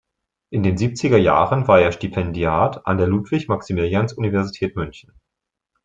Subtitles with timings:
[0.49, 5.13] In den siebziger Jahren war er Stipendiat an der Ludwig-Maximilians-Universität München.